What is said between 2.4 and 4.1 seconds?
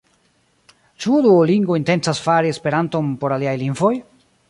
Esperanton por aliaj lingvoj?